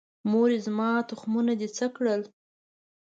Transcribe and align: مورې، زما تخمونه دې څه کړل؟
مورې، 0.31 0.57
زما 0.65 0.89
تخمونه 1.09 1.53
دې 1.59 1.67
څه 1.77 1.85
کړل؟ 1.95 2.21